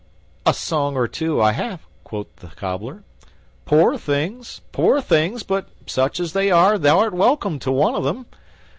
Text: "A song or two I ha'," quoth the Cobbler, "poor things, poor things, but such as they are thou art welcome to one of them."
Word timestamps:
"A 0.47 0.53
song 0.55 0.95
or 0.95 1.07
two 1.07 1.39
I 1.43 1.51
ha'," 1.53 1.77
quoth 2.03 2.37
the 2.37 2.47
Cobbler, 2.47 3.03
"poor 3.65 3.99
things, 3.99 4.61
poor 4.71 4.99
things, 4.99 5.43
but 5.43 5.69
such 5.85 6.19
as 6.19 6.33
they 6.33 6.49
are 6.49 6.79
thou 6.79 6.97
art 6.97 7.13
welcome 7.13 7.59
to 7.59 7.71
one 7.71 7.93
of 7.93 8.03
them." 8.03 8.25